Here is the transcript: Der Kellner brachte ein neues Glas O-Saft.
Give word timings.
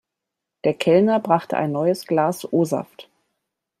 Der 0.63 0.73
Kellner 0.73 1.19
brachte 1.19 1.57
ein 1.57 1.71
neues 1.71 2.07
Glas 2.07 2.51
O-Saft. 2.51 3.07